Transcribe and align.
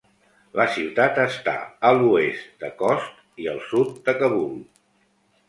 La 0.59 0.63
ciutat 0.77 1.19
està 1.23 1.53
a 1.89 1.91
l'oest 1.97 2.65
de 2.65 2.71
Khost 2.81 3.21
i 3.45 3.51
al 3.53 3.61
sud 3.69 3.95
de 4.09 4.19
Kabul. 4.25 4.59